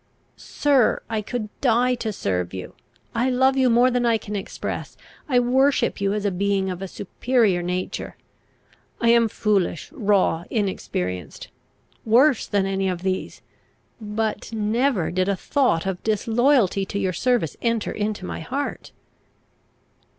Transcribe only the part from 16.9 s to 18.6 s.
your service enter into my